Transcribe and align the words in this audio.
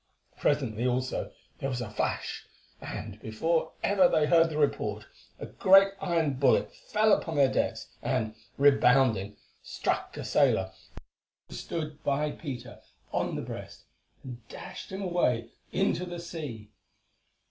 Presently, 0.35 0.87
also, 0.87 1.31
there 1.59 1.69
was 1.69 1.79
a 1.79 1.87
flash, 1.91 2.47
and, 2.81 3.21
before 3.21 3.73
ever 3.83 4.09
they 4.09 4.25
heard 4.25 4.49
the 4.49 4.57
report, 4.57 5.05
a 5.37 5.45
great 5.45 5.93
iron 6.01 6.39
bullet 6.39 6.73
fell 6.73 7.13
upon 7.13 7.35
their 7.35 7.53
decks 7.53 7.87
and, 8.01 8.33
rebounding, 8.57 9.37
struck 9.61 10.17
a 10.17 10.25
sailor, 10.25 10.71
who 11.49 11.53
stood 11.53 12.03
by 12.03 12.31
Peter, 12.31 12.79
on 13.13 13.35
the 13.35 13.43
breast, 13.43 13.83
and 14.23 14.39
dashed 14.49 14.91
him 14.91 15.03
away 15.03 15.51
into 15.71 16.03
the 16.03 16.19
sea. 16.19 16.71